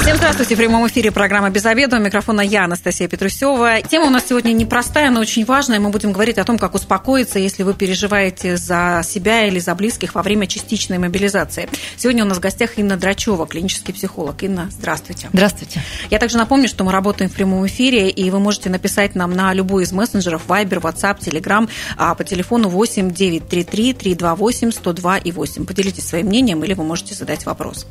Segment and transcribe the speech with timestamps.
[0.00, 0.54] Всем здравствуйте.
[0.54, 1.98] В прямом эфире программа «Без обеда».
[1.98, 3.82] У микрофона я, Анастасия Петрусева.
[3.82, 5.78] Тема у нас сегодня непростая, но очень важная.
[5.78, 10.14] Мы будем говорить о том, как успокоиться, если вы переживаете за себя или за близких
[10.14, 11.68] во время частичной мобилизации.
[11.98, 14.42] Сегодня у нас в гостях Инна Драчева, клинический психолог.
[14.42, 15.28] Инна, здравствуйте.
[15.34, 15.82] Здравствуйте.
[16.08, 19.52] Я также напомню, что мы работаем в прямом эфире, и вы можете написать нам на
[19.52, 25.66] любой из мессенджеров Viber, WhatsApp, Telegram а по телефону 8 933 328 102 и 8.
[25.66, 27.86] Поделитесь своим мнением или вы можете задать вопрос.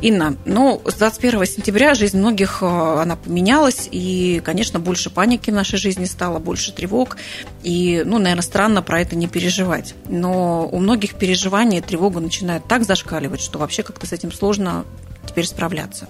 [0.00, 5.54] Инна, ну, с 21 сентября жизнь многих, э, она поменялась, и, конечно, больше паники в
[5.54, 7.16] нашей жизни стало, больше тревог,
[7.64, 9.94] и, ну, наверное, странно про это не переживать.
[10.08, 14.84] Но у многих переживания тревога начинает так зашкаливать, что вообще как-то с этим сложно
[15.26, 16.08] теперь справляться.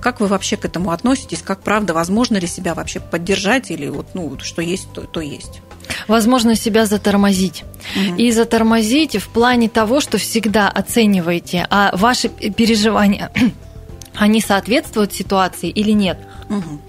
[0.00, 1.42] Как вы вообще к этому относитесь?
[1.42, 5.60] Как правда, возможно ли себя вообще поддержать или вот, ну, что есть, то, то есть?
[6.08, 7.64] Возможно себя затормозить.
[7.94, 8.16] Угу.
[8.16, 13.30] И затормозить в плане того, что всегда оцениваете, а ваши переживания,
[14.14, 16.18] они соответствуют ситуации или нет.
[16.48, 16.80] Угу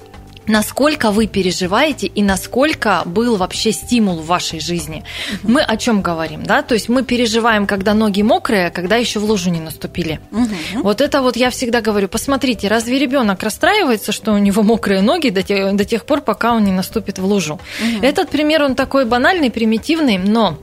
[0.48, 5.04] насколько вы переживаете и насколько был вообще стимул в вашей жизни.
[5.44, 5.52] Угу.
[5.52, 6.62] Мы о чем говорим, да?
[6.62, 10.20] То есть мы переживаем, когда ноги мокрые, а когда еще в лужу не наступили.
[10.32, 10.84] Угу.
[10.84, 15.30] Вот это вот я всегда говорю, посмотрите, разве ребенок расстраивается, что у него мокрые ноги
[15.30, 17.56] до тех, до тех пор, пока он не наступит в лужу?
[17.82, 18.06] Угу.
[18.06, 20.58] Этот пример, он такой банальный, примитивный, но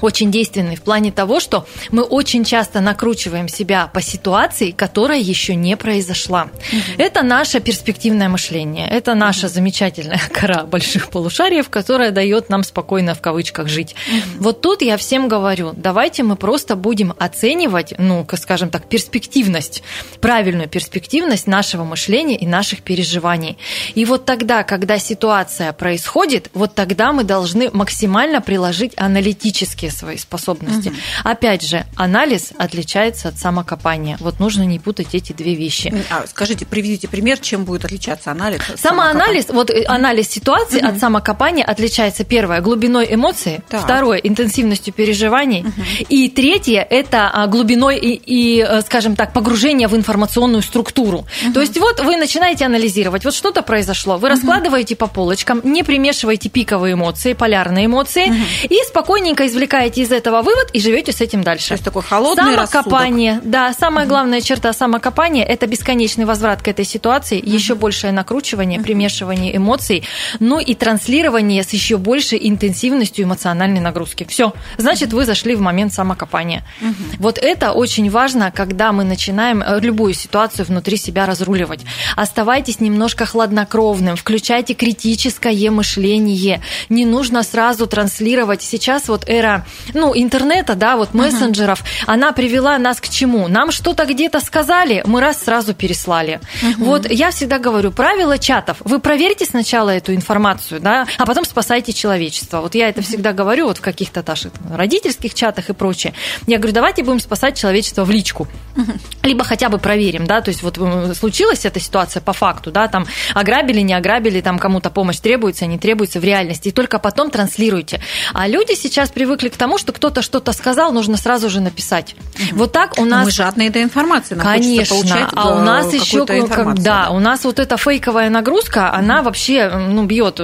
[0.00, 5.54] очень действенный в плане того, что мы очень часто накручиваем себя по ситуации, которая еще
[5.54, 6.44] не произошла.
[6.44, 6.80] Угу.
[6.98, 9.54] Это наше перспективное мышление, это наша угу.
[9.54, 13.94] замечательная кора больших полушариев, которая дает нам спокойно в кавычках жить.
[14.08, 14.44] Угу.
[14.44, 19.82] Вот тут я всем говорю, давайте мы просто будем оценивать, ну, скажем так, перспективность,
[20.20, 23.58] правильную перспективность нашего мышления и наших переживаний.
[23.94, 30.18] И вот тогда, когда ситуация происходит, вот тогда мы должны максимально приложить аналитические развитие своей
[30.18, 30.88] способности.
[30.88, 30.96] Угу.
[31.24, 34.16] Опять же, анализ отличается от самокопания.
[34.20, 35.92] Вот нужно не путать эти две вещи.
[36.10, 38.60] А, скажите, приведите пример, чем будет отличаться анализ?
[38.76, 40.88] Самоанализ, вот э, анализ ситуации угу.
[40.88, 43.82] от самокопания отличается первое глубиной эмоций, так.
[43.82, 45.82] второе интенсивностью переживаний, угу.
[46.08, 51.26] и третье это а, глубиной и, и, э, скажем так, погружение в информационную структуру.
[51.44, 51.52] Угу.
[51.54, 54.34] То есть вот вы начинаете анализировать, вот что-то произошло, вы угу.
[54.34, 58.36] раскладываете по полочкам, не примешиваете пиковые эмоции, полярные эмоции, угу.
[58.68, 61.68] и спокойненько извлекаете извлекаете из этого вывод и живете с этим дальше.
[61.68, 63.50] То есть такой холодный Самокопание, рассудок.
[63.50, 64.10] да, самая угу.
[64.10, 67.50] главная черта самокопания– это бесконечный возврат к этой ситуации, угу.
[67.50, 68.86] еще большее накручивание, угу.
[68.86, 70.04] примешивание эмоций,
[70.40, 74.26] ну и транслирование с еще большей интенсивностью эмоциональной нагрузки.
[74.28, 76.64] Все, значит, вы зашли в момент самокопания.
[76.80, 76.94] Угу.
[77.18, 81.80] Вот это очень важно, когда мы начинаем э, любую ситуацию внутри себя разруливать.
[82.16, 86.60] Оставайтесь немножко хладнокровным, включайте критическое мышление.
[86.88, 88.62] Не нужно сразу транслировать.
[88.62, 89.64] Сейчас вот эра
[89.94, 92.04] ну, интернета, да, вот мессенджеров, uh-huh.
[92.06, 93.48] она привела нас к чему?
[93.48, 96.40] Нам что-то где-то сказали, мы раз сразу переслали.
[96.62, 96.74] Uh-huh.
[96.78, 98.78] Вот я всегда говорю, правила чатов.
[98.80, 102.60] Вы проверьте сначала эту информацию, да, а потом спасайте человечество.
[102.60, 106.14] Вот я это всегда говорю вот в каких-то наших родительских чатах и прочее.
[106.46, 108.48] Я говорю, давайте будем спасать человечество в личку.
[108.76, 108.98] Uh-huh.
[109.22, 110.78] Либо хотя бы проверим, да, то есть вот
[111.16, 115.78] случилась эта ситуация по факту, да, там ограбили, не ограбили, там кому-то помощь требуется, не
[115.78, 118.00] требуется в реальности, и только потом транслируйте.
[118.32, 122.14] А люди сейчас привыкли к тому, что кто-то что-то сказал, нужно сразу же написать.
[122.34, 122.58] Угу.
[122.58, 123.24] Вот так у нас...
[123.24, 124.34] Мы жадные до информации.
[124.34, 125.28] Нам Конечно.
[125.34, 130.04] А у нас еще, как, да, у нас вот эта фейковая нагрузка, она вообще ну,
[130.04, 130.40] бьет,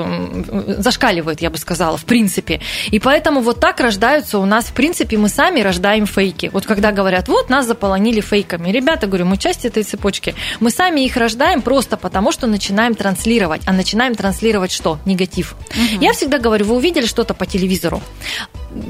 [0.79, 2.61] зашкаливает, я бы сказала, в принципе.
[2.91, 6.51] И поэтому вот так рождаются у нас, в принципе, мы сами рождаем фейки.
[6.53, 8.71] Вот когда говорят, вот нас заполонили фейками.
[8.71, 10.35] Ребята, говорю, мы часть этой цепочки.
[10.61, 13.63] Мы сами их рождаем просто потому, что начинаем транслировать.
[13.67, 14.99] А начинаем транслировать что?
[15.05, 15.55] Негатив.
[15.71, 16.03] Угу.
[16.03, 18.03] Я всегда говорю, вы увидели что-то по телевизору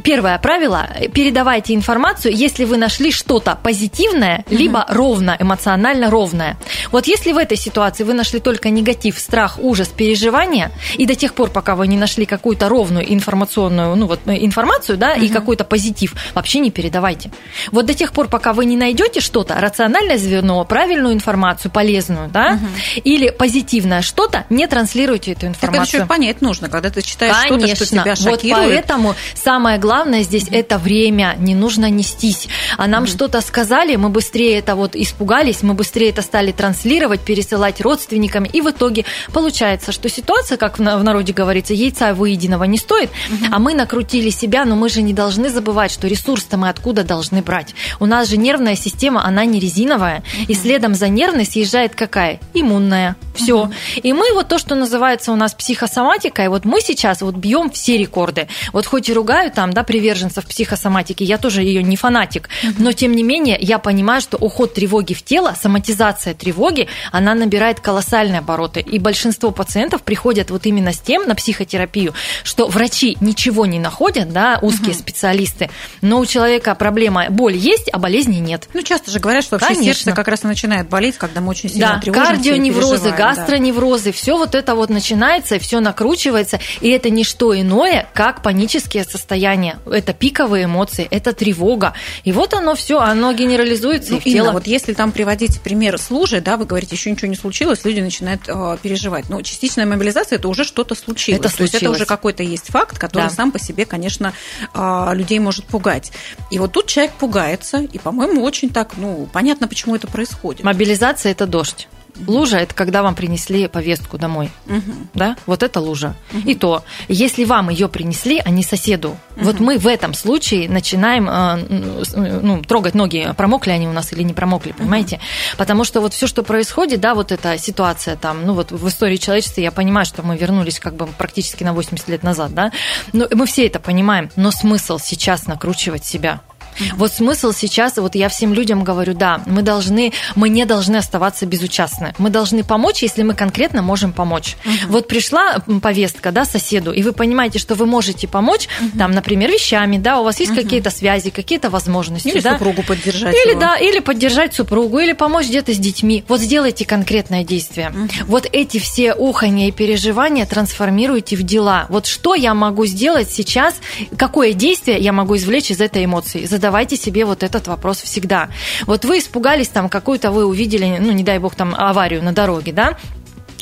[0.03, 4.56] первое правило– передавайте информацию, если вы нашли что-то позитивное, угу.
[4.56, 6.56] либо ровно, эмоционально ровное.
[6.91, 11.34] Вот если в этой ситуации вы нашли только негатив, страх, ужас, переживания, и до тех
[11.34, 15.25] пор, пока вы не нашли какую-то ровную информационную ну, вот, информацию, да, угу.
[15.25, 17.31] и какой-то позитив, вообще не передавайте.
[17.70, 22.55] Вот до тех пор, пока вы не найдете что-то, рациональное звено, правильную информацию, полезную, да,
[22.55, 23.00] угу.
[23.05, 25.85] или позитивное что-то, не транслируйте эту информацию.
[25.85, 28.44] Так это еще понять нужно, когда ты читаешь что-то, что тебя шокирует.
[28.44, 32.49] Вот поэтому самое самое главное здесь это время, не нужно нестись.
[32.76, 37.81] А нам что-то сказали, мы быстрее это вот испугались, мы быстрее это стали транслировать, пересылать
[37.81, 43.11] родственникам, и в итоге получается, что ситуация, как в народе говорится, яйца выеденного не стоит,
[43.50, 47.43] а мы накрутили себя, но мы же не должны забывать, что ресурс-то мы откуда должны
[47.43, 47.75] брать.
[48.00, 52.38] У нас же нервная система, она не резиновая, и следом за нервной съезжает какая?
[52.55, 53.17] Иммунная.
[53.35, 53.71] Все.
[53.97, 57.99] И мы вот то, что называется у нас психосоматикой, вот мы сейчас вот бьем все
[57.99, 58.47] рекорды.
[58.73, 63.12] Вот хоть и ругаю там, да, приверженцев психосоматики, я тоже ее не фанатик, но тем
[63.12, 68.81] не менее я понимаю, что уход тревоги в тело, соматизация тревоги, она набирает колоссальные обороты.
[68.81, 74.32] И большинство пациентов приходят вот именно с тем на психотерапию, что врачи ничего не находят,
[74.32, 74.99] да, узкие угу.
[74.99, 75.70] специалисты,
[76.00, 78.69] но у человека проблема, боль есть, а болезни нет.
[78.75, 79.94] Ну, часто же говорят, что вообще Конечно.
[79.94, 84.12] сердце как раз и начинает болеть, когда мы очень сильно да, тревожимся кардионеврозы, гастроневрозы, да.
[84.12, 89.54] все вот это вот начинается, все накручивается, и это не что иное, как панические состояния.
[89.87, 91.95] Это пиковые эмоции, это тревога.
[92.25, 94.53] И вот оно все, оно генерализуется ну, в тело.
[94.53, 98.01] Вот если там приводить пример с лужей, да, вы говорите, еще ничего не случилось, люди
[98.01, 99.29] начинают э, переживать.
[99.29, 101.41] Но частичная мобилизация это уже что-то случилось.
[101.41, 101.71] Это случилось.
[101.71, 103.31] То есть это уже какой-то есть факт, который да.
[103.31, 104.33] сам по себе, конечно,
[104.73, 106.12] э, людей может пугать.
[106.50, 110.65] И вот тут человек пугается, и, по-моему, очень так, ну, понятно, почему это происходит.
[110.65, 111.89] Мобилизация это дождь.
[112.26, 114.50] Лужа– это когда вам принесли повестку домой.
[114.66, 114.93] Угу.
[115.14, 115.37] Да?
[115.46, 116.14] Вот это лужа.
[116.32, 116.49] Угу.
[116.49, 119.44] И то, если вам ее принесли, а не соседу, угу.
[119.44, 124.22] вот мы в этом случае начинаем э, ну, трогать ноги, промокли они у нас или
[124.22, 125.16] не промокли, понимаете?
[125.16, 125.22] Угу.
[125.58, 129.16] Потому что вот все, что происходит, да, вот эта ситуация там, ну вот в истории
[129.16, 132.72] человечества, я понимаю, что мы вернулись как бы практически на 80 лет назад, да,
[133.12, 136.40] но мы все это понимаем, но смысл сейчас накручивать себя–
[136.97, 141.47] вот смысл сейчас, вот я всем людям говорю, да, мы должны, мы не должны оставаться
[141.47, 142.15] безучастны.
[142.19, 144.56] Мы должны помочь, если мы конкретно можем помочь.
[144.65, 144.93] Угу.
[144.93, 148.99] Вот пришла повестка, да, соседу, и вы понимаете, что вы можете помочь, угу.
[148.99, 152.29] там, например, вещами, да, у вас есть какие-то связи, какие-то возможности.
[152.29, 152.55] Или да?
[152.55, 153.35] супругу поддержать.
[153.35, 153.61] Или, его.
[153.61, 156.25] да, или поддержать супругу, или помочь где-то с детьми.
[156.29, 157.93] Вот сделайте конкретное действие.
[158.26, 161.87] Вот эти все уханья и переживания трансформируйте в дела.
[161.88, 163.75] Вот что я могу сделать сейчас,
[164.17, 166.47] какое действие я могу извлечь из этой эмоции?
[166.64, 168.49] Задавайте себе вот этот вопрос всегда.
[168.87, 172.72] Вот вы испугались, там, какую-то вы увидели, ну, не дай бог, там, аварию на дороге,
[172.72, 172.96] да,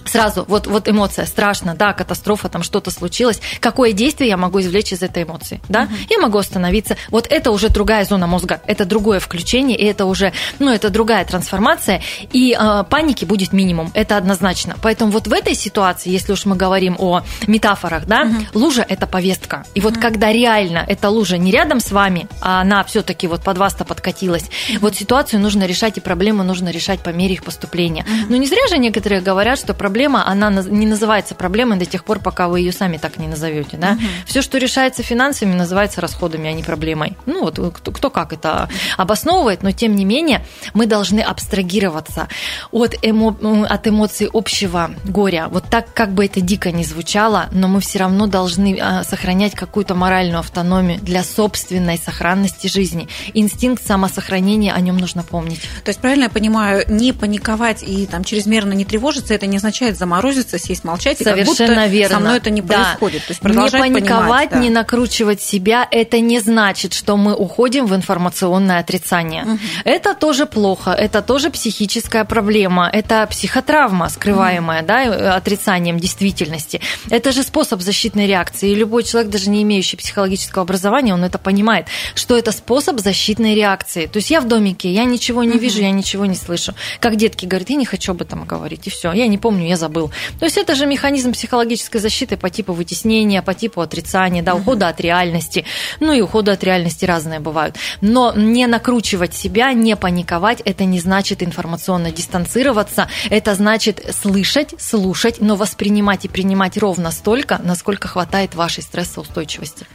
[0.05, 4.93] сразу вот, вот эмоция страшно, да, катастрофа, там что-то случилось, какое действие я могу извлечь
[4.93, 5.93] из этой эмоции, да, угу.
[6.11, 10.33] я могу остановиться, вот это уже другая зона мозга, это другое включение, и это уже,
[10.59, 12.03] ну, это другая трансформация,
[12.33, 16.57] и э, паники будет минимум, это однозначно, поэтому вот в этой ситуации, если уж мы
[16.57, 18.47] говорим о метафорах, да, угу.
[18.55, 20.01] лужа– это повестка, и вот угу.
[20.01, 24.45] когда реально эта лужа не рядом с вами, а она все-таки вот под вас-то подкатилась,
[24.71, 24.79] угу.
[24.81, 28.03] вот ситуацию нужно решать, и проблему нужно решать по мере их поступления.
[28.03, 28.27] Угу.
[28.31, 32.21] Ну, не зря же некоторые говорят, что проблема она не называется проблемой до тех пор,
[32.21, 33.77] пока вы ее сами так не назовете.
[33.77, 33.93] Да?
[33.93, 34.03] Угу.
[34.27, 37.17] Все, что решается финансами, называется расходами, а не проблемой.
[37.27, 42.29] Ну вот кто, кто как это обосновывает, но тем не менее мы должны абстрагироваться
[42.71, 43.37] от, эмо,
[43.69, 45.49] от эмоций общего горя.
[45.51, 49.57] Вот так, как бы это дико не звучало, но мы все равно должны а, сохранять
[49.57, 53.09] какую-то моральную автономию для собственной сохранности жизни.
[53.35, 55.61] Инстинкт самосохранения, о нем нужно помнить.
[55.83, 59.72] То есть, правильно я понимаю, не паниковать и там чрезмерно не тревожиться, это не означает,
[59.73, 62.17] означает заморозиться, сесть, молчать, и Совершенно как будто верно.
[62.17, 62.75] со мной это не да.
[62.75, 63.27] происходит.
[63.27, 64.59] То есть не паниковать, да.
[64.59, 69.45] не накручивать себя, это не значит, что мы уходим в информационное отрицание.
[69.45, 69.59] Угу.
[69.85, 74.89] Это тоже плохо, это тоже психическая проблема, это психотравма, скрываемая угу.
[74.89, 76.81] да, э, отрицанием действительности.
[77.11, 78.71] Это же способ защитной реакции.
[78.71, 83.55] И любой человек, даже не имеющий психологического образования, он это понимает, что это способ защитной
[83.55, 84.07] реакции.
[84.07, 85.59] То есть я в домике, я ничего не угу.
[85.59, 86.75] вижу, я ничего не слышу.
[87.01, 89.13] Как детки говорят, я не хочу об этом говорить, и все.
[89.13, 90.11] Я не помню, я забыл.
[90.39, 94.89] То есть это же механизм психологической защиты по типу вытеснения, по типу отрицания, да, ухода
[94.89, 95.65] от реальности.
[96.01, 97.77] Ну и ухода от реальности разные бывают.
[98.01, 105.41] Но не накручивать себя, не паниковать, это не значит информационно дистанцироваться, это значит слышать, слушать,
[105.41, 109.87] но воспринимать и принимать ровно столько, насколько хватает вашей стрессоустойчивости.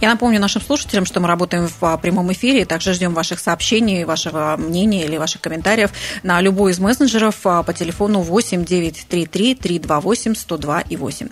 [0.00, 4.04] Я напомню нашим слушателям, что мы работаем в а, прямом эфире, также ждем ваших сообщений,
[4.04, 5.90] вашего мнения или ваших комментариев
[6.22, 11.28] на любой из мессенджеров а, по телефону 8 933 328 102 и 8.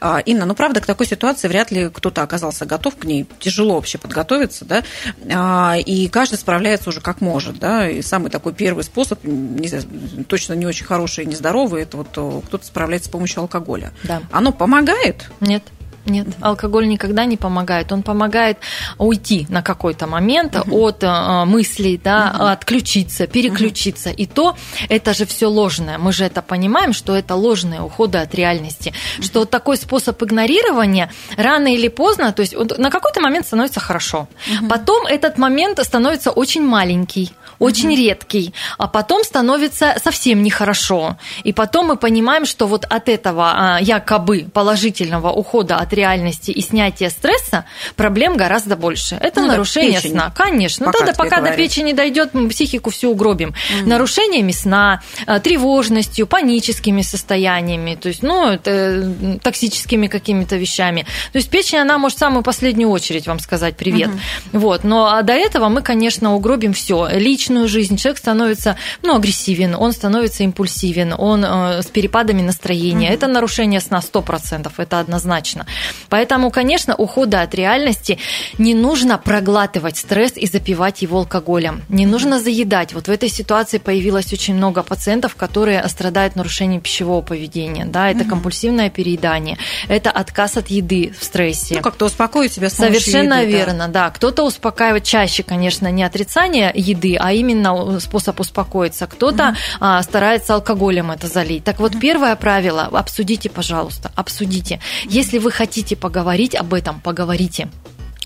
[0.00, 3.26] А, Инна, ну правда, к такой ситуации вряд ли кто-то оказался готов к ней.
[3.38, 8.84] Тяжело вообще подготовиться, да, и каждый справляется уже как может, да, и самый такой первый
[8.84, 9.84] способ, не знаю,
[10.28, 12.08] точно не очень хороший и нездоровый, это вот
[12.46, 13.92] кто-то справляется с помощью алкоголя.
[14.04, 14.22] Да.
[14.30, 15.30] Оно помогает?
[15.40, 15.62] Нет.
[16.08, 16.26] Нет.
[16.40, 17.92] Алкоголь никогда не помогает.
[17.92, 18.58] Он помогает
[18.98, 20.84] уйти на какой-то момент угу.
[20.84, 22.44] от э, мыслей, да, угу.
[22.44, 24.10] отключиться, переключиться.
[24.10, 24.16] Угу.
[24.18, 24.56] И то
[24.88, 25.98] это же все ложное.
[25.98, 28.92] Мы же это понимаем, что это ложные уходы от реальности.
[29.18, 29.24] Угу.
[29.24, 34.28] Что такой способ игнорирования рано или поздно, то есть на какой-то момент становится хорошо.
[34.60, 34.68] Угу.
[34.68, 37.96] Потом этот момент становится очень маленький очень угу.
[37.96, 41.16] редкий, а потом становится совсем нехорошо.
[41.44, 46.60] И потом мы понимаем, что вот от этого а, якобы положительного ухода от реальности и
[46.60, 47.64] снятия стресса
[47.96, 49.16] проблем гораздо больше.
[49.20, 50.32] Это ну, нарушение сна.
[50.34, 50.86] Конечно.
[50.86, 53.48] Пока, да, пока до печени дойдет, мы психику всю угробим.
[53.48, 53.88] Угу.
[53.88, 61.06] Нарушениями сна, а, тревожностью, паническими состояниями, то есть, ну, это, токсическими какими-то вещами.
[61.32, 64.08] То есть печень, она может в самую последнюю очередь вам сказать привет.
[64.08, 64.60] Угу.
[64.60, 64.84] Вот.
[64.84, 67.08] Но до этого мы, конечно, угробим все.
[67.12, 73.10] Лично личную жизнь, человек становится ну, агрессивен, он становится импульсивен, он э, с перепадами настроения.
[73.10, 73.14] Mm-hmm.
[73.14, 75.66] Это нарушение сна 100%, это однозначно.
[76.10, 78.18] Поэтому, конечно, ухода от реальности
[78.58, 81.82] не нужно проглатывать стресс и запивать его алкоголем.
[81.88, 82.92] Не нужно заедать.
[82.92, 87.86] Вот в этой ситуации появилось очень много пациентов, которые страдают нарушением пищевого поведения.
[87.86, 88.28] Да, это mm-hmm.
[88.28, 89.56] компульсивное переедание,
[89.88, 91.76] это отказ от еды в стрессе.
[91.76, 94.04] Ну, как-то успокоить себя с Совершенно еды, верно, да.
[94.04, 94.10] да.
[94.10, 99.06] Кто-то успокаивает чаще, конечно, не отрицание еды, а именно способ успокоиться.
[99.06, 100.02] Кто-то mm-hmm.
[100.02, 101.64] старается алкоголем это залить.
[101.64, 102.00] Так вот, mm-hmm.
[102.00, 104.80] первое правило– обсудите, пожалуйста, обсудите.
[105.04, 107.68] Если вы хотите поговорить об этом, поговорите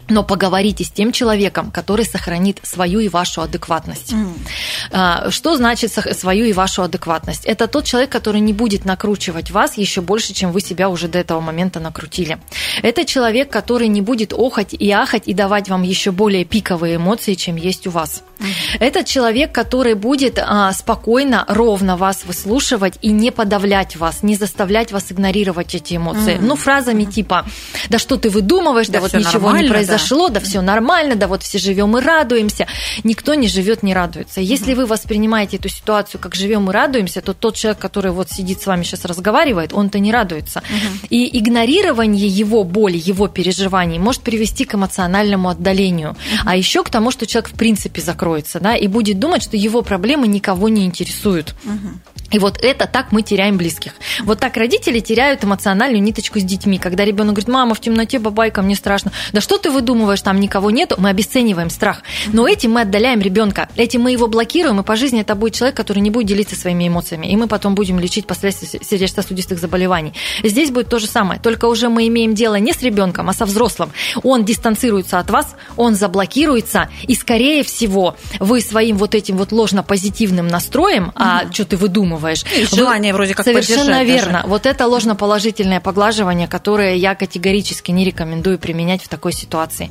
[0.09, 4.13] но поговорите с тем человеком, который сохранит свою и вашу адекватность.
[4.13, 5.31] Mm.
[5.31, 7.45] Что значит свою и вашу адекватность?
[7.45, 11.19] Это тот человек, который не будет накручивать вас еще больше, чем вы себя уже до
[11.19, 12.39] этого момента накрутили.
[12.83, 17.35] Это человек, который не будет охать и ахать и давать вам еще более пиковые эмоции,
[17.35, 18.23] чем есть у вас.
[18.81, 24.93] Это человек, который будет а, спокойно, ровно вас выслушивать и не подавлять вас, не заставлять
[24.93, 26.37] вас игнорировать эти эмоции.
[26.37, 26.43] Mm.
[26.43, 27.13] Ну, фразами mm.
[27.13, 27.47] типа
[27.89, 28.89] «Да что ты выдумываешь?
[28.89, 32.01] Да, да вот ничего не произошло» да, да все нормально, да вот все живем и
[32.01, 32.67] радуемся.
[33.05, 34.41] Никто не живет, не радуется.
[34.41, 38.63] Если вы воспринимаете эту ситуацию как живем и радуемся, то тот человек, который вот сидит
[38.63, 40.63] с вами сейчас разговаривает, он-то не радуется.
[41.11, 46.17] И игнорирование его боли, его переживаний может привести к эмоциональному отдалению.
[46.45, 48.01] А еще к тому, что человек в принципе
[48.33, 51.55] закроется, да, и будет думать, что его проблемы никого не интересуют.
[52.33, 53.93] И вот это так мы теряем близких.
[54.25, 56.79] Вот так родители теряют эмоциональную ниточку с детьми.
[56.79, 59.13] Когда ребенок говорит, мама, в темноте бабайка, мне страшно.
[59.33, 62.03] Да что ты выдумываешь, там никого нету, мы обесцениваем страх.
[62.33, 63.69] Но этим мы отдаляем ребенка.
[63.77, 66.89] Этим мы его блокируем, и по жизни это будет человек, который не будет делиться своими
[66.89, 67.27] эмоциями.
[67.27, 70.15] И мы потом будем лечить последствия сердечно-сосудистых заболеваний.
[70.43, 73.45] Здесь будет то же самое, только уже мы имеем дело не с ребенком, а со
[73.45, 73.93] взрослым.
[74.23, 80.47] Он дистанцируется от вас, он заблокируется, и скорее всего вы своим вот этим вот ложно-позитивным
[80.47, 81.13] настроем, угу.
[81.17, 82.45] а что ты выдумываешь.
[82.57, 84.33] И желание вроде как Совершенно верно.
[84.33, 84.49] Даже.
[84.49, 89.91] Вот это ложноположительное поглаживание, которое я категорически не рекомендую применять в такой ситуации.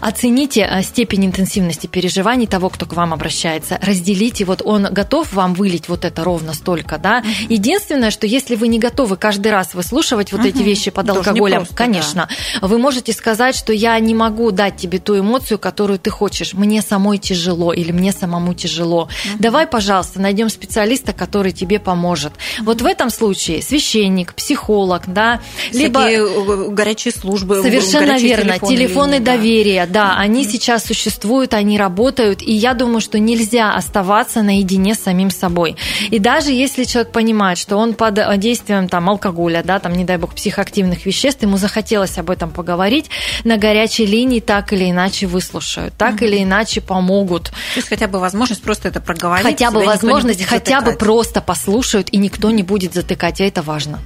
[0.00, 3.78] Оцените э, степень интенсивности переживаний того, кто к вам обращается.
[3.82, 7.22] Разделите, вот он готов вам вылить вот это ровно столько, да.
[7.48, 11.74] Единственное, что если вы не готовы каждый раз выслушивать вот эти вещи под алкоголем, просто,
[11.74, 12.28] конечно,
[12.60, 12.66] да.
[12.66, 16.54] вы можете сказать, что я не могу дать тебе ту эмоцию, которую ты хочешь.
[16.54, 19.08] Мне самой тяжело или мне самому тяжело.
[19.38, 22.32] Давай, пожалуйста, найдем специалиста, который тебе поможет.
[22.60, 25.40] Вот в этом случае священник, психолог, да,
[25.72, 30.24] либо э, горячие службы, совершенно верно, телефоны, телефоны линии, доверия, да, да mm-hmm.
[30.24, 35.76] они сейчас существуют, они работают, и я думаю, что нельзя оставаться наедине с самим собой.
[36.10, 40.16] И даже если человек понимает, что он под действием там алкоголя, да, там не дай
[40.18, 43.10] бог психоактивных веществ, ему захотелось об этом поговорить,
[43.44, 46.26] на горячей линии так или иначе выслушают, так mm-hmm.
[46.26, 47.47] или иначе помогут.
[47.50, 49.46] То есть хотя бы возможность просто это проговорить.
[49.46, 54.00] Хотя бы возможность, хотя бы просто послушают, и никто не будет затыкать, а это важно.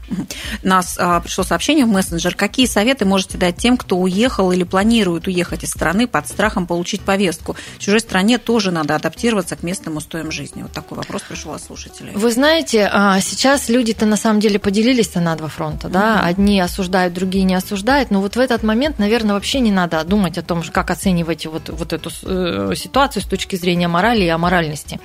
[0.63, 2.35] У нас а, пришло сообщение в мессенджер.
[2.35, 7.03] Какие советы можете дать тем, кто уехал или планирует уехать из страны под страхом получить
[7.03, 7.57] повестку?
[7.77, 10.63] В чужой стране тоже надо адаптироваться к местным устоям жизни.
[10.63, 12.13] Вот такой вопрос пришел от слушателей.
[12.15, 15.89] Вы знаете, а, сейчас люди-то на самом деле поделились на два фронта.
[15.89, 16.17] Да?
[16.17, 16.27] Угу.
[16.27, 18.11] Одни осуждают, другие не осуждают.
[18.11, 21.69] Но вот в этот момент, наверное, вообще не надо думать о том, как оценивать вот,
[21.69, 25.01] вот эту э, ситуацию с точки зрения морали и аморальности.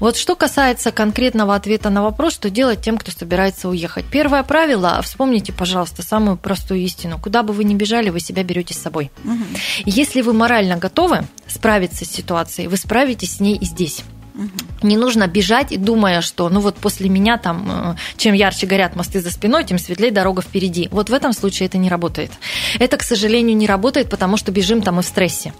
[0.00, 4.04] Вот что касается конкретного ответа на вопрос, что делать тем, кто собирается уехать.
[4.10, 7.18] Первое правило, вспомните, пожалуйста, самую простую истину.
[7.18, 9.10] Куда бы вы ни бежали, вы себя берете с собой.
[9.24, 9.44] Угу.
[9.86, 14.04] Если вы морально готовы справиться с ситуацией, вы справитесь с ней и здесь.
[14.82, 19.20] Не нужно бежать, думая, что ну вот после меня там, э, чем ярче горят мосты
[19.20, 20.88] за спиной, тем светлее дорога впереди.
[20.90, 22.30] Вот в этом случае это не работает.
[22.78, 25.52] Это, к сожалению, не работает, потому что бежим там и в стрессе.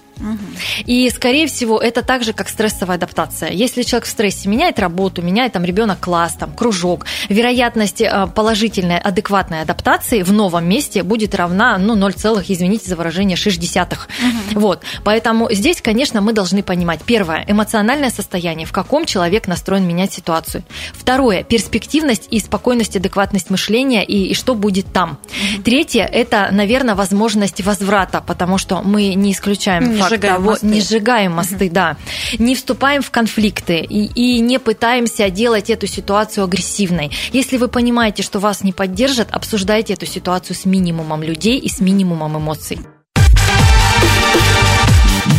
[0.87, 3.51] И, скорее всего, это так же, как стрессовая адаптация.
[3.51, 8.99] Если человек в стрессе меняет работу, меняет там ребенок класс, там, кружок, вероятность э, положительной,
[8.99, 12.13] адекватной адаптации в новом месте будет равна, ну, 0,
[12.49, 13.93] извините за выражение, 60.
[13.93, 14.61] Угу.
[14.61, 14.83] Вот.
[15.05, 20.65] Поэтому здесь, конечно, мы должны понимать, первое, эмоциональное состояние, в каком человек настроен менять ситуацию.
[20.93, 25.11] Второе, перспективность и спокойность, адекватность мышления и, и что будет там.
[25.11, 25.63] Угу.
[25.63, 30.67] Третье, это, наверное, возможность возврата, потому что мы не исключаем не факт того, мосты.
[30.67, 31.75] не сжигаем мосты, угу.
[31.75, 31.97] да,
[32.39, 37.11] не вступаем в конфликты и, и не пытаемся делать эту ситуацию агрессивной.
[37.33, 41.81] Если вы понимаете, что вас не поддержат, обсуждайте эту ситуацию с минимумом людей и с
[41.81, 42.79] минимумом эмоций.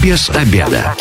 [0.01, 0.95] Без обеда.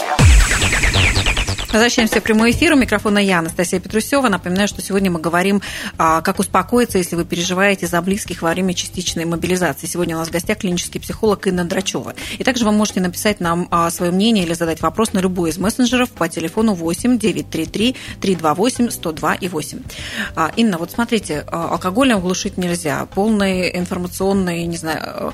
[1.73, 2.75] Возвращаемся в прямой эфир.
[2.75, 4.29] У микрофона я, Анастасия Петрусева.
[4.29, 5.63] Напоминаю, что сегодня мы говорим,
[5.97, 9.87] а, как успокоиться, если вы переживаете за близких во время частичной мобилизации.
[9.87, 12.13] Сегодня у нас в гостях клинический психолог Инна Драчева.
[12.37, 15.57] И также вы можете написать нам а, свое мнение или задать вопрос на любой из
[15.57, 19.79] мессенджеров по телефону 8 933 328 102 и 8.
[20.37, 23.07] А, Инна, вот смотрите, алкоголем глушить нельзя.
[23.15, 25.33] Полный информационный, не знаю,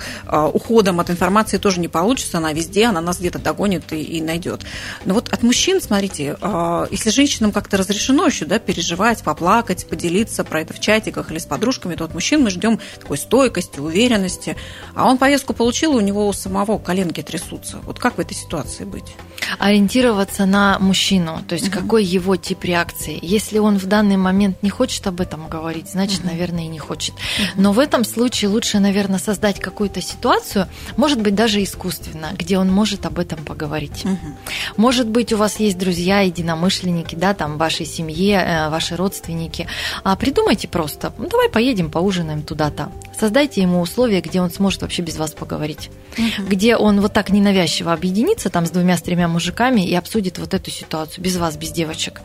[0.52, 2.38] уходом от информации тоже не получится.
[2.38, 4.60] Она везде, она нас где-то догонит и, и найдет.
[5.04, 10.44] Но вот от мужчин, смотрите, а, если женщинам как-то разрешено еще да, переживать, поплакать, поделиться
[10.44, 14.56] про это в чатиках или с подружками, то от мужчин мы ждем такой стойкости, уверенности.
[14.94, 17.78] А он повестку получил, у него у самого коленки трясутся.
[17.84, 19.14] Вот как в этой ситуации быть?
[19.58, 21.78] Ориентироваться на мужчину, то есть угу.
[21.78, 23.18] какой его тип реакции.
[23.22, 26.28] Если он в данный момент не хочет об этом говорить, значит, угу.
[26.28, 27.14] наверное, и не хочет.
[27.14, 27.62] Угу.
[27.62, 30.66] Но в этом случае лучше, наверное, создать какую-то ситуацию,
[30.96, 34.04] может быть, даже искусственно, где он может об этом поговорить.
[34.04, 34.36] Угу.
[34.76, 39.66] Может быть, у вас есть друзья, единомышленники, да, там, вашей семье, э, ваши родственники.
[40.04, 42.90] А придумайте просто, ну, давай поедем, поужинаем туда-то.
[43.18, 45.90] Создайте ему условия, где он сможет вообще без вас поговорить.
[46.16, 46.48] Угу.
[46.48, 50.54] Где он вот так ненавязчиво объединится там с двумя, с тремя мужиками и обсудит вот
[50.54, 52.20] эту ситуацию без вас, без девочек.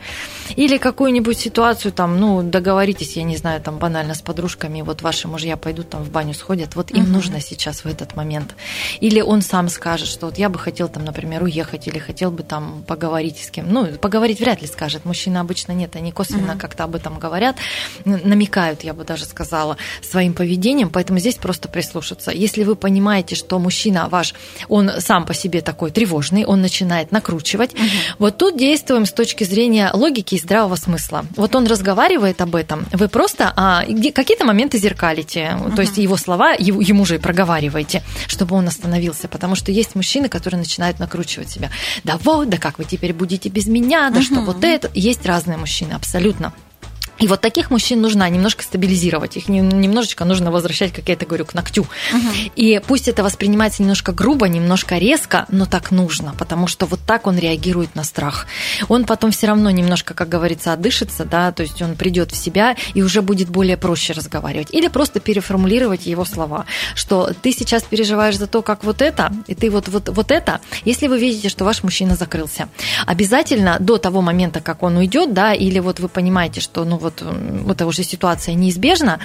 [0.56, 5.26] Или какую-нибудь ситуацию там, ну, договоритесь, я не знаю, там банально с подружками, вот ваши
[5.26, 7.12] мужья пойдут там в баню сходят, вот им угу.
[7.12, 8.54] нужно сейчас в этот момент.
[9.00, 12.42] Или он сам скажет, что вот я бы хотел там, например, уехать или хотел бы
[12.42, 13.72] там поговорить с кем.
[13.72, 15.04] Ну, поговорить вряд ли скажет.
[15.04, 16.60] Мужчины обычно нет, они косвенно угу.
[16.60, 17.56] как-то об этом говорят,
[18.04, 22.30] намекают, я бы даже сказала, своим поведением, поэтому здесь просто прислушаться.
[22.30, 24.34] Если вы понимаете, что мужчина ваш,
[24.68, 27.82] он сам по себе такой тревожный, он начинает накручивать, угу.
[28.18, 31.24] вот тут действуем с точки зрения логики и здравого смысла.
[31.36, 35.76] Вот он разговаривает об этом, вы просто а, какие-то моменты зеркалите, угу.
[35.76, 40.28] то есть его слова ему же и проговариваете, чтобы он остановился, потому что есть мужчины,
[40.28, 41.70] которые начинают накручивать себя.
[42.04, 44.24] Да вот, да как вы теперь будете без меня, да угу.
[44.24, 44.90] что вот это.
[44.94, 46.52] Есть разные мужчины, абсолютно.
[47.18, 51.44] И вот таких мужчин нужно немножко стабилизировать, их немножечко нужно возвращать, как я это говорю,
[51.44, 51.82] к ногтю.
[51.82, 52.28] Угу.
[52.56, 57.26] И пусть это воспринимается немножко грубо, немножко резко, но так нужно, потому что вот так
[57.26, 58.46] он реагирует на страх.
[58.88, 62.76] Он потом все равно немножко, как говорится, отдышится, да, то есть он придет в себя
[62.94, 64.68] и уже будет более проще разговаривать.
[64.72, 69.54] Или просто переформулировать его слова, что ты сейчас переживаешь за то, как вот это, и
[69.54, 72.68] ты вот, вот, вот это, если вы видите, что ваш мужчина закрылся,
[73.06, 77.22] обязательно до того момента, как он уйдет, да, или вот вы понимаете, что, ну, вот,
[77.22, 79.20] вот эта уже ситуация неизбежна,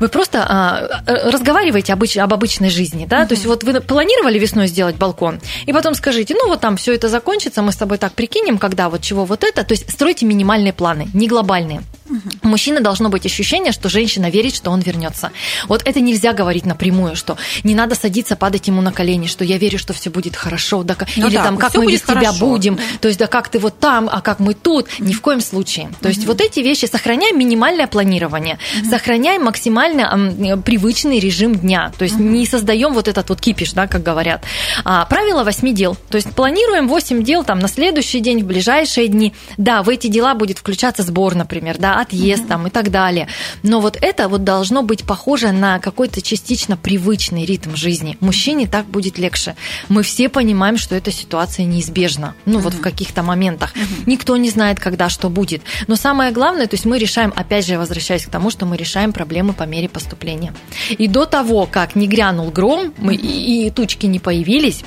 [0.00, 3.28] вы просто а, разговариваете обыч, об обычной жизни, да, угу.
[3.28, 6.94] то есть вот вы планировали весной сделать балкон, и потом скажите, ну вот там все
[6.94, 10.26] это закончится, мы с тобой так прикинем, когда вот чего вот это, то есть стройте
[10.26, 11.82] минимальные планы, не глобальные.
[12.08, 12.18] Угу.
[12.42, 15.30] У мужчины должно быть ощущение, что женщина верит, что он вернется.
[15.68, 19.56] Вот это нельзя говорить напрямую, что не надо садиться, падать ему на колени, что я
[19.56, 22.32] верю, что все будет хорошо, да, ну или да, там как мы без хорошо, тебя
[22.38, 25.40] будем, то есть да как ты вот там, а как мы тут, ни в коем
[25.40, 25.90] случае.
[26.00, 28.88] То есть вот эти вещи сохраняем минимальное планирование, угу.
[28.88, 32.24] сохраняем максимально привычный режим дня, то есть угу.
[32.24, 34.42] не создаем вот этот вот кипиш, да, как говорят.
[34.84, 39.08] А, правило восьми дел, то есть планируем 8 дел там на следующий день, в ближайшие
[39.08, 39.34] дни.
[39.58, 43.28] Да, в эти дела будет включаться сбор, например, да, отъезд там и так далее.
[43.62, 48.16] Но вот это вот должно быть похоже на какой-то частично привычный ритм жизни.
[48.20, 49.56] Мужчине так будет легче.
[49.90, 52.34] Мы все понимаем, что эта ситуация неизбежна.
[52.46, 53.74] Ну, вот в каких-то моментах.
[54.06, 55.60] Никто не знает, когда что будет.
[55.86, 59.12] Но самое главное, то есть мы решаем, опять же, возвращаясь к тому, что мы решаем
[59.12, 60.52] проблемы по мере поступления.
[60.90, 64.84] И до того, как не грянул гром, мы, и, и тучки не появились,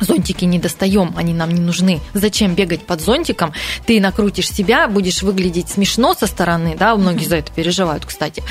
[0.00, 2.00] Зонтики не достаем, они нам не нужны.
[2.14, 3.52] Зачем бегать под зонтиком?
[3.86, 8.42] Ты накрутишь себя, будешь выглядеть смешно со стороны, да, многие за это переживают, кстати.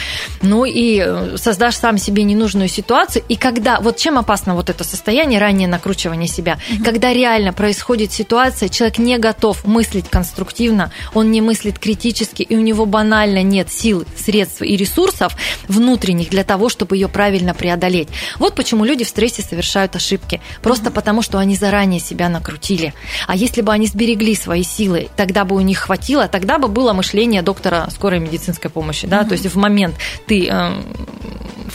[0.42, 3.24] Ну и э, создашь сам себе ненужную ситуацию.
[3.30, 8.70] И когда, вот чем опасно вот это состояние, раннее накручивание себя, когда реально происходит ситуация,
[8.70, 14.06] человек не готов мыслить конструктивно, он не мыслит критически, и у него банально нет сил,
[14.18, 15.36] средств и ресурсов
[15.68, 18.10] внутренних для того, чтобы ее правильно преодолеть.
[18.40, 20.42] Вот почему люди в стрессе совершают ошибки.
[20.62, 22.96] Просто потому, что что они заранее себя накрутили.
[23.28, 26.94] А если бы они сберегли свои силы, тогда бы у них хватило, тогда бы было
[26.94, 29.06] мышление доктора скорой медицинской помощи.
[29.06, 29.22] Да?
[29.22, 29.28] Mm-hmm.
[29.28, 29.96] То есть в момент
[30.26, 30.72] ты э,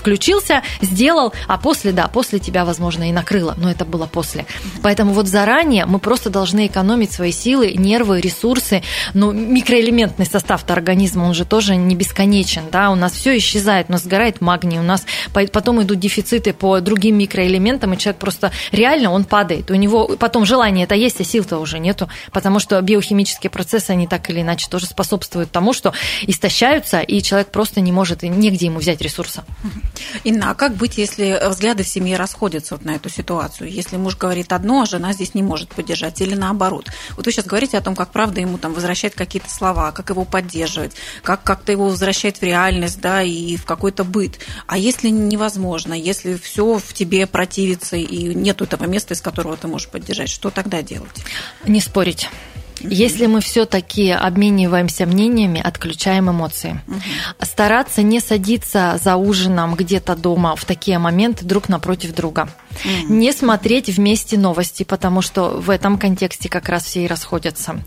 [0.03, 4.46] включился, сделал, а после, да, после тебя, возможно, и накрыло, но это было после.
[4.83, 8.83] Поэтому вот заранее мы просто должны экономить свои силы, нервы, ресурсы.
[9.14, 13.92] Ну, микроэлементный состав организма, он же тоже не бесконечен, да, у нас все исчезает, у
[13.92, 19.12] нас сгорает магний, у нас потом идут дефициты по другим микроэлементам, и человек просто реально
[19.12, 19.51] он падает.
[19.68, 24.06] У него потом желание это есть, а сил-то уже нету, потому что биохимические процессы, они
[24.06, 28.78] так или иначе тоже способствуют тому, что истощаются, и человек просто не может, негде ему
[28.78, 29.44] взять ресурса.
[30.24, 33.70] Инна, а как быть, если взгляды в семье расходятся вот на эту ситуацию?
[33.70, 36.90] Если муж говорит одно, а жена здесь не может поддержать, или наоборот?
[37.16, 40.24] Вот вы сейчас говорите о том, как правда ему там возвращать какие-то слова, как его
[40.24, 44.38] поддерживать, как как-то его возвращать в реальность, да, и в какой-то быт.
[44.66, 49.68] А если невозможно, если все в тебе противится и нет этого места, из которого ты
[49.68, 51.22] можешь поддержать, что тогда делать?
[51.66, 52.28] Не спорить.
[52.81, 56.81] Если мы все-таки обмениваемся мнениями, отключаем эмоции.
[56.88, 56.96] Угу.
[57.42, 62.48] Стараться не садиться за ужином где-то дома в такие моменты друг напротив друга.
[62.85, 63.12] Угу.
[63.12, 67.80] Не смотреть вместе новости, потому что в этом контексте как раз все и расходятся.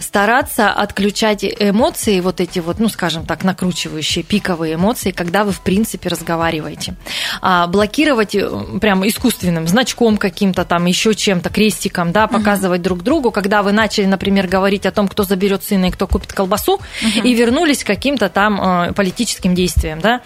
[0.00, 5.60] Стараться отключать эмоции, вот эти вот, ну, скажем так, накручивающие, пиковые эмоции, когда вы, в
[5.60, 6.94] принципе, разговариваете.
[7.40, 8.48] А блокировать э,
[8.80, 12.84] прям искусственным значком каким-то там, еще чем-то, крестиком, да, показывать угу.
[12.84, 16.32] друг другу, когда вы начали, например, говорить о том, кто заберет сына и кто купит
[16.32, 16.82] колбасу, угу.
[17.22, 20.20] и вернулись к каким-то там э, политическим действиям, да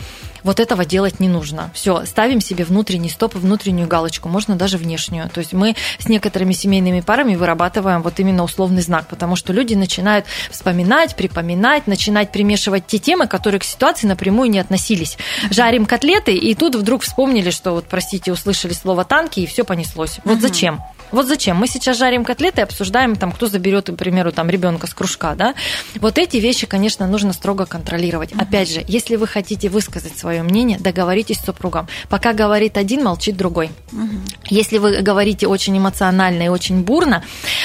[0.46, 1.70] вот этого делать не нужно.
[1.74, 5.28] Все, ставим себе внутренний стоп, внутреннюю галочку, можно даже внешнюю.
[5.28, 9.74] То есть мы с некоторыми семейными парами вырабатываем вот именно условный знак, потому что люди
[9.74, 15.18] начинают вспоминать, припоминать, начинать примешивать те темы, которые к ситуации напрямую не относились.
[15.50, 20.20] Жарим котлеты, и тут вдруг вспомнили, что вот, простите, услышали слово танки, и все понеслось.
[20.24, 20.42] Вот угу.
[20.42, 20.80] зачем?
[21.12, 21.56] Вот зачем?
[21.56, 25.34] Мы сейчас жарим котлеты и обсуждаем, там, кто заберет, к примеру, там, ребенка с кружка,
[25.34, 25.54] да?
[25.96, 28.32] Вот эти вещи, конечно, нужно строго контролировать.
[28.32, 28.42] Mm-hmm.
[28.42, 31.88] Опять же, если вы хотите высказать свое мнение, договоритесь с супругом.
[32.08, 33.70] Пока говорит один, молчит другой.
[33.92, 34.18] Mm-hmm.
[34.50, 37.22] Если вы говорите очень эмоционально и очень бурно,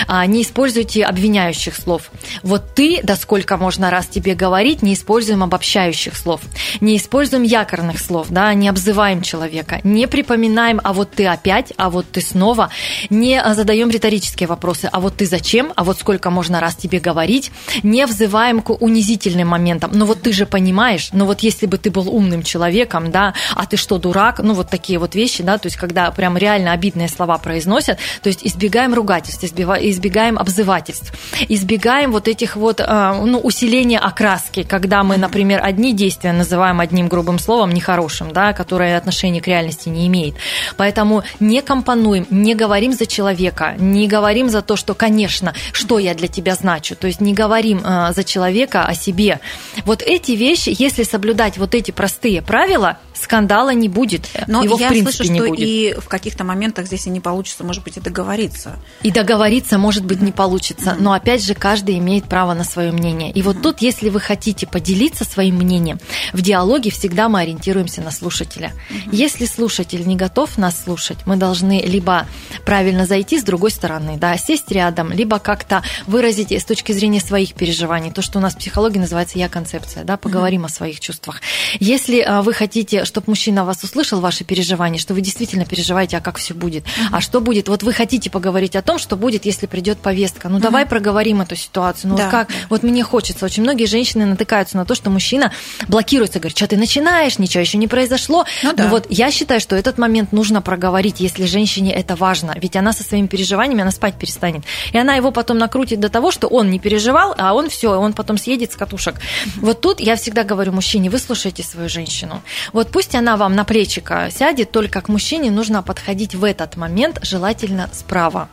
[0.08, 2.12] а, не используйте обвиняющих слов.
[2.44, 6.42] Вот ты, да сколько можно раз тебе говорить, не используем обобщающих слов.
[6.80, 11.90] Не используем якорных слов, да, не обзываем человека, не припоминаем, а вот ты опять, а
[11.90, 12.70] вот ты снова,
[13.10, 16.76] не не а, задаем риторические вопросы, а вот ты зачем, а вот сколько можно раз
[16.76, 19.92] тебе говорить, не взываем к унизительным моментам.
[19.94, 23.66] Ну вот ты же понимаешь, ну вот если бы ты был умным человеком, да, а
[23.66, 27.08] ты что, дурак, ну вот такие вот вещи, да, то есть когда прям реально обидные
[27.08, 31.14] слова произносят, то есть избегаем ругательств, избегаем обзывательств,
[31.48, 37.08] избегаем вот этих вот, а, ну, усиления окраски, когда мы, например, одни действия называем одним
[37.08, 40.36] грубым словом нехорошим, да, которое отношения к реальности не имеет.
[40.76, 46.00] Поэтому не компонуем, не говорим за человека, человека, не говорим за то, что, конечно, что
[46.00, 49.40] я для тебя значу, то есть не говорим э, за человека о себе.
[49.86, 54.28] Вот эти вещи, если соблюдать вот эти простые правила, скандала не будет.
[54.48, 55.68] Но Его, я в принципе, слышу, что будет.
[55.68, 58.80] и в каких-то моментах здесь и не получится, может быть, и договориться.
[59.04, 60.96] И договориться, может быть, не получится.
[61.00, 63.32] Но опять же, каждый имеет право на свое мнение.
[63.32, 66.00] И вот тут, если вы хотите поделиться своим мнением,
[66.34, 68.72] в диалоге всегда мы ориентируемся на слушателя.
[69.12, 72.26] Если слушатель не готов нас слушать, мы должны либо
[72.66, 77.56] правильно зайти с другой стороны, да, сесть рядом, либо как-то выразить с точки зрения своих
[77.56, 81.42] переживаний, то, что у нас в психологии называется я-концепция, да, поговорим о своих чувствах.
[81.80, 86.22] Если а, вы хотите чтобы мужчина вас услышал, ваши переживания, что вы действительно переживаете, а
[86.22, 86.86] как все будет.
[86.86, 87.10] Uh-huh.
[87.12, 87.68] А что будет?
[87.68, 90.48] Вот вы хотите поговорить о том, что будет, если придет повестка.
[90.48, 90.62] Ну, uh-huh.
[90.62, 92.12] давай проговорим эту ситуацию.
[92.12, 92.24] Ну, да.
[92.24, 92.50] вот как?
[92.70, 93.46] Вот мне хочется.
[93.46, 95.52] Очень многие женщины натыкаются на то, что мужчина
[95.90, 98.46] блокируется, говорит, что ты начинаешь, ничего еще не произошло.
[98.64, 98.88] Ну, да.
[98.88, 102.56] вот я считаю, что этот момент нужно проговорить, если женщине это важно.
[102.56, 104.64] Ведь она со своими переживаниями, она спать перестанет.
[104.92, 108.14] И она его потом накрутит до того, что он не переживал, а он все, он
[108.14, 109.16] потом съедет с катушек.
[109.58, 112.42] Вот тут я всегда говорю мужчине, вы слушайте свою женщину.
[112.74, 117.20] Вот пусть она вам на плечико сядет, только к мужчине нужно подходить в этот момент,
[117.22, 118.50] желательно справа.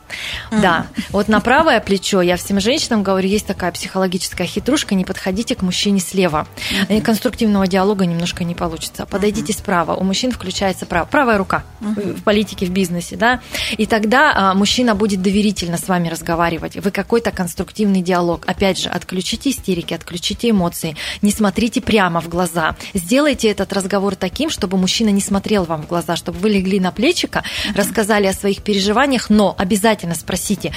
[0.51, 0.61] Mm-hmm.
[0.61, 5.55] Да, вот на правое плечо, я всем женщинам говорю, есть такая психологическая хитрушка, не подходите
[5.55, 6.47] к мужчине слева.
[6.89, 7.03] Mm-hmm.
[7.03, 9.07] Конструктивного диалога немножко не получится.
[9.07, 9.59] Подойдите mm-hmm.
[9.59, 12.17] справа, у мужчин включается право, правая рука mm-hmm.
[12.17, 13.41] в политике, в бизнесе, да,
[13.77, 16.77] и тогда мужчина будет доверительно с вами разговаривать.
[16.77, 18.45] Вы какой-то конструктивный диалог.
[18.47, 22.77] Опять же, отключите истерики, отключите эмоции, не смотрите прямо в глаза.
[22.95, 26.93] Сделайте этот разговор таким, чтобы мужчина не смотрел вам в глаза, чтобы вы легли на
[26.93, 27.43] плечико,
[27.75, 30.73] рассказали о своих переживаниях, но обязательно спросите,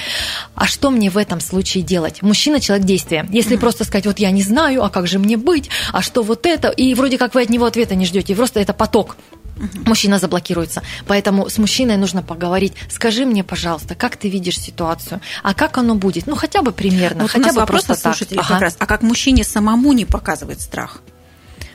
[0.54, 2.22] а что мне в этом случае делать?
[2.22, 3.26] Мужчина человек действия.
[3.30, 6.46] Если просто сказать, вот я не знаю, а как же мне быть, а что вот
[6.46, 9.16] это, и вроде как вы от него ответа не ждете, просто это поток
[9.56, 9.66] угу.
[9.86, 10.82] мужчина заблокируется.
[11.06, 12.74] Поэтому с мужчиной нужно поговорить.
[12.90, 15.20] Скажи мне, пожалуйста, как ты видишь ситуацию?
[15.42, 16.26] А как оно будет?
[16.26, 18.16] Ну, хотя бы примерно, вот хотя бы просто так.
[18.36, 18.48] Ага.
[18.48, 18.76] как раз.
[18.78, 21.02] А как мужчине самому не показывать страх?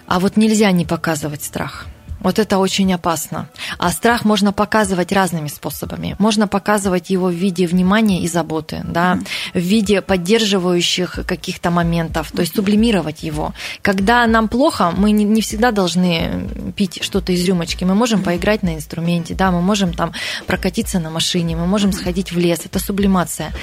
[0.07, 1.87] А вот нельзя не показывать страх.
[2.19, 3.49] Вот это очень опасно.
[3.77, 6.15] А страх можно показывать разными способами.
[6.19, 9.19] Можно показывать его в виде внимания и заботы, да,
[9.53, 13.53] в виде поддерживающих каких-то моментов, то есть сублимировать его.
[13.81, 17.83] Когда нам плохо, мы не, не всегда должны пить что-то из рюмочки.
[17.83, 20.13] Мы можем поиграть на инструменте, да, мы можем там
[20.45, 22.61] прокатиться на машине, мы можем сходить в лес.
[22.65, 23.53] Это сублимация.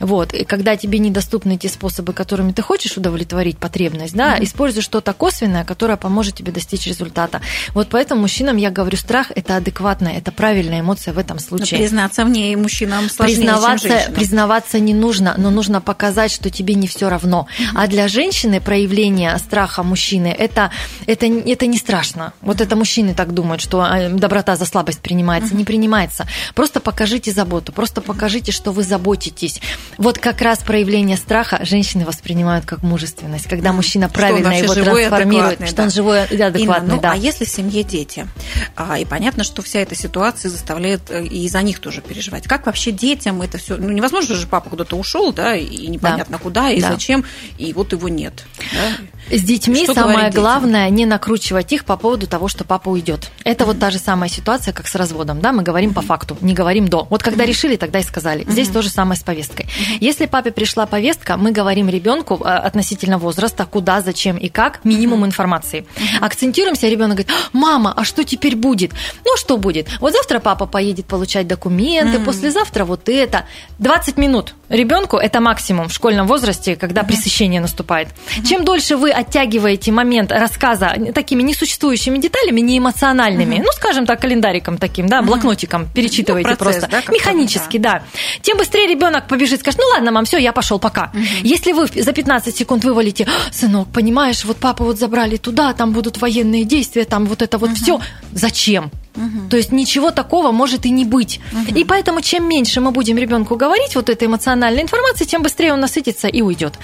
[0.00, 0.34] Вот.
[0.34, 4.44] И когда тебе недоступны те способы, которыми ты хочешь удовлетворить потребность, да, mm-hmm.
[4.44, 7.40] используй что-то косвенное, которое поможет тебе достичь результата.
[7.74, 11.78] Вот поэтому Поэтому мужчинам я говорю, страх– это адекватная, это правильная эмоция в этом случае.
[11.78, 14.14] Но признаться в ней мужчинам сложнее, признаваться, чем женщинам.
[14.14, 17.46] Признаваться не нужно, но нужно показать, что тебе не все равно.
[17.74, 20.70] А для женщины проявление страха мужчины это,
[21.06, 22.34] это, это не страшно.
[22.42, 25.54] Вот это мужчины так думают, что а, доброта за слабость принимается.
[25.54, 26.26] Не принимается.
[26.54, 29.62] Просто покажите заботу, просто покажите, что вы заботитесь.
[29.96, 35.84] Вот как раз проявление страха женщины воспринимают как мужественность, когда мужчина правильно его трансформирует, что
[35.84, 36.62] он живой и адекватный.
[36.62, 37.12] Инна, ну, да.
[37.12, 38.26] А если в семье дети.
[38.74, 42.48] А, и понятно, что вся эта ситуация заставляет э, и за них тоже переживать.
[42.48, 43.76] Как вообще детям это все?
[43.76, 46.42] Ну, невозможно же папа куда-то ушел, да, и непонятно да.
[46.42, 46.92] куда, и да.
[46.92, 47.24] зачем,
[47.58, 48.44] и вот его нет.
[48.72, 48.96] Да?
[49.32, 53.30] С детьми самое главное не накручивать их по поводу того, что папа уйдет.
[53.44, 53.66] Это mm-hmm.
[53.66, 55.94] вот та же самая ситуация, как с разводом, да, мы говорим mm-hmm.
[55.94, 57.06] по факту, не говорим до.
[57.08, 57.48] Вот когда mm-hmm.
[57.48, 58.44] решили, тогда и сказали.
[58.46, 59.66] Здесь то же самое с повесткой.
[60.00, 65.24] Если папе пришла повестка, мы говорим ребенку э, относительно возраста, куда, зачем и как, минимум
[65.24, 65.86] информации.
[66.20, 68.92] Акцентируемся, ребенок говорит, мама, а что теперь будет?
[69.24, 69.88] Ну, что будет?
[70.00, 73.46] Вот завтра папа поедет получать документы, послезавтра вот это.
[73.78, 78.08] 20 минут ребенку это максимум в школьном возрасте, когда пресыщение наступает.
[78.48, 83.62] Чем дольше вы оттягиваете момент рассказа такими несуществующими деталями, не эмоциональными, mm-hmm.
[83.64, 85.94] ну, скажем так, календариком таким, да, блокнотиком mm-hmm.
[85.94, 87.92] перечитываете ну, процесс, просто, да, механически, да.
[87.92, 88.02] да.
[88.42, 91.10] Тем быстрее ребенок побежит, скажет, ну ладно, мам, все, я пошел, пока.
[91.14, 91.40] Mm-hmm.
[91.42, 96.20] Если вы за 15 секунд вывалите, сынок, понимаешь, вот папа вот забрали туда, там будут
[96.20, 97.74] военные действия, там вот это вот mm-hmm.
[97.74, 98.00] все,
[98.32, 98.90] зачем?
[99.16, 99.48] Угу.
[99.50, 101.40] То есть ничего такого может и не быть.
[101.52, 101.78] Угу.
[101.78, 105.80] И поэтому чем меньше мы будем ребенку говорить вот этой эмоциональной информации, тем быстрее он
[105.80, 106.74] насытится и уйдет.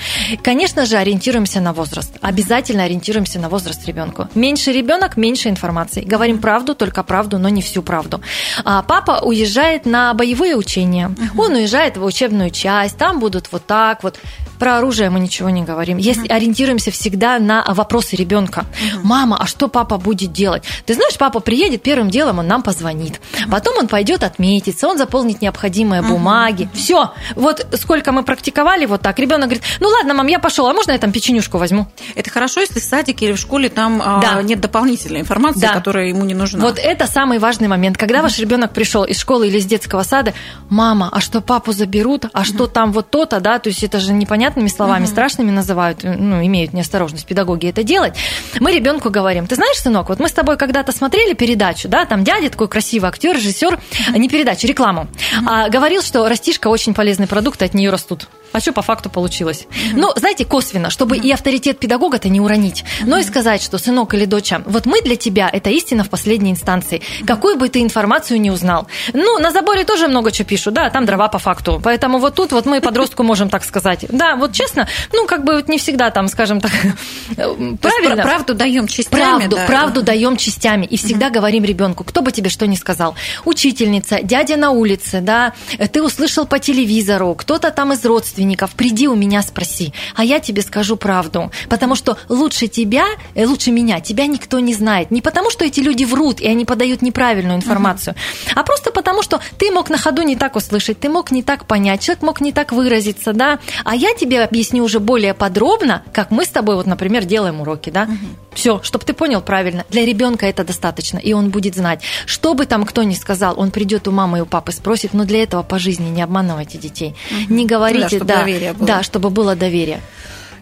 [0.42, 2.12] Конечно же, ориентируемся на возраст.
[2.20, 4.28] Обязательно ориентируемся на возраст ребенку.
[4.34, 6.02] Меньше ребенок, меньше информации.
[6.02, 8.20] Говорим правду, только правду, но не всю правду.
[8.64, 11.08] А папа уезжает на боевые учения.
[11.08, 11.42] Угу.
[11.42, 14.18] Он уезжает в учебную часть, там будут вот так вот.
[14.58, 15.98] Про оружие мы ничего не говорим.
[15.98, 16.34] Если угу.
[16.34, 18.66] ориентируемся всегда на вопросы ребенка.
[18.94, 19.06] Угу.
[19.06, 20.64] Мама, а что папа будет делать?
[20.86, 23.20] Ты знаешь, папа приедет первым делом он нам позвонит.
[23.50, 26.68] Потом он пойдет отметиться, он заполнит необходимые бумаги.
[26.74, 27.12] Все.
[27.34, 29.18] Вот сколько мы практиковали вот так.
[29.18, 31.86] Ребенок говорит, ну ладно, мам, я пошел, а можно я там печенюшку возьму?
[32.14, 34.42] Это хорошо, если в садике или в школе там а, да.
[34.42, 35.72] нет дополнительной информации, да.
[35.72, 36.60] которая ему не нужна.
[36.60, 37.96] Вот это самый важный момент.
[37.96, 40.34] Когда ваш ребенок пришел из школы или из детского сада,
[40.68, 44.12] мама, а что папу заберут, а что там вот то-то, да, то есть это же
[44.48, 48.14] непонятными словами, страшными называют, ну, имеют неосторожность педагоги это делать.
[48.60, 52.24] Мы ребенку говорим, ты знаешь, сынок, вот мы с тобой когда-то смотрели передачу, да, там
[52.24, 53.78] дядя такой красивый актер, режиссер,
[54.16, 55.08] не передачу, рекламу,
[55.46, 58.28] а, говорил, что растишка очень полезный продукт, от нее растут.
[58.52, 59.66] А что по факту получилось?
[59.68, 59.92] Mm-hmm.
[59.96, 61.26] Ну, знаете, косвенно, чтобы mm-hmm.
[61.26, 63.06] и авторитет педагога-то не уронить, mm-hmm.
[63.06, 66.50] но и сказать, что сынок или доча, вот мы для тебя это истина в последней
[66.50, 67.00] инстанции.
[67.00, 67.26] Mm-hmm.
[67.26, 68.86] Какую бы ты информацию не узнал.
[69.12, 71.80] Ну, на заборе тоже много чего пишут, да, там дрова по факту.
[71.82, 74.06] Поэтому вот тут вот мы подростку можем так сказать.
[74.08, 76.72] Да, вот честно, ну, как бы вот не всегда там, скажем так,
[77.36, 78.22] правильно.
[78.22, 79.20] Правду даем частями.
[79.20, 79.66] Правду, да.
[79.66, 80.86] правду даем частями.
[80.86, 81.32] И всегда mm-hmm.
[81.32, 83.14] говорим ребенку, кто бы тебе что ни сказал.
[83.44, 85.52] Учительница, дядя на улице, да,
[85.92, 90.62] ты услышал по телевизору, кто-то там из родственников, приди у меня спроси, а я тебе
[90.62, 91.50] скажу правду.
[91.68, 95.10] Потому что лучше тебя, э, лучше меня, тебя никто не знает.
[95.10, 98.52] Не потому, что эти люди врут, и они подают неправильную информацию, uh-huh.
[98.54, 101.66] а просто потому, что ты мог на ходу не так услышать, ты мог не так
[101.66, 106.30] понять, человек мог не так выразиться, да, а я тебе объясню уже более подробно, как
[106.30, 108.04] мы с тобой, вот, например, делаем уроки, да.
[108.04, 108.54] Uh-huh.
[108.54, 109.84] Все, чтобы ты понял правильно.
[109.90, 112.02] Для ребенка это достаточно, и он будет знать.
[112.26, 115.24] Что бы там кто ни сказал, он придет у мамы и у папы спросит, но
[115.24, 117.14] для этого по жизни не обманывайте детей.
[117.30, 117.54] Угу.
[117.54, 118.86] Не говорите, да, доверие было.
[118.86, 120.00] Да, чтобы было доверие.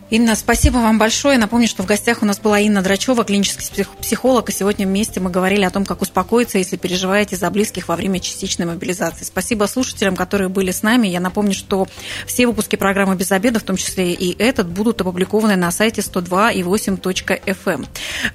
[0.08, 1.36] Инна, спасибо вам большое.
[1.36, 5.30] Напомню, что в гостях у нас была Инна Драчева, клинический психолог, и сегодня вместе мы
[5.30, 9.24] говорили о том, как успокоиться, если переживаете за близких во время частичной мобилизации.
[9.24, 11.08] Спасибо слушателям, которые были с нами.
[11.08, 11.88] Я напомню, что
[12.24, 16.52] все выпуски программы «Без обеда», в том числе и этот, будут опубликованы на сайте 102
[16.52, 17.56] и 8.fm.
[17.66, 17.86] Эм.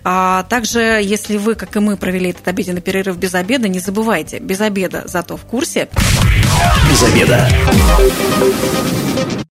[0.04, 4.40] А также, если вы, как и мы, провели этот обеденный перерыв без обеда, не забывайте,
[4.40, 5.88] без обеда, зато в курсе.
[6.90, 7.48] Без обеда.